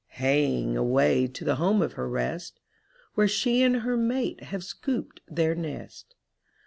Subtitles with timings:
[0.17, 2.59] Hieing away to the home of her rest.
[3.13, 6.15] Where she and her mate have scooped their nest.